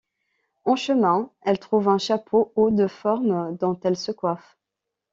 En 0.65 0.75
chemin, 0.75 1.29
elle 1.43 1.59
trouve 1.59 1.87
un 1.87 1.99
chapeau 1.99 2.51
haut-de-forme 2.55 3.55
dont 3.57 3.79
elle 3.83 3.95
se 3.95 4.11
coiffe. 4.11 4.57